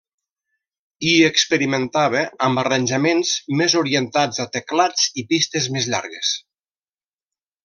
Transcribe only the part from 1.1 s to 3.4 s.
experimentava amb arranjaments